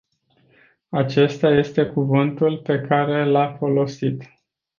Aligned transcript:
Acesta 0.89 1.47
este 1.57 1.85
cuvântul 1.85 2.57
pe 2.57 2.81
care 2.87 3.25
l-a 3.25 3.53
folosit. 3.57 4.23